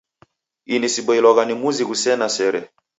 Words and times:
Ini 0.73 0.87
siboilwagha 0.93 1.43
ni 1.45 1.53
muzi 1.61 1.81
ghusena 1.89 2.27
sere. 2.37 2.61